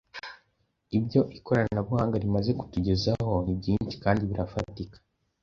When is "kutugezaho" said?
2.59-3.33